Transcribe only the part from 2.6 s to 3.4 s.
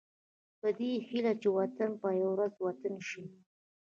وطن شي.